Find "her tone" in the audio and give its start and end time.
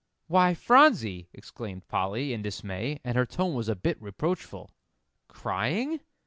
3.15-3.53